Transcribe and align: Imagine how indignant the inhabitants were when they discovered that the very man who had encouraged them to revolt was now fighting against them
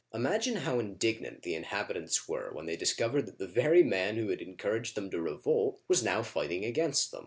Imagine 0.15 0.55
how 0.55 0.79
indignant 0.79 1.43
the 1.43 1.53
inhabitants 1.53 2.27
were 2.27 2.51
when 2.53 2.65
they 2.65 2.75
discovered 2.75 3.27
that 3.27 3.37
the 3.37 3.45
very 3.45 3.83
man 3.83 4.15
who 4.15 4.29
had 4.29 4.41
encouraged 4.41 4.95
them 4.95 5.11
to 5.11 5.21
revolt 5.21 5.79
was 5.87 6.01
now 6.01 6.23
fighting 6.23 6.65
against 6.65 7.11
them 7.11 7.19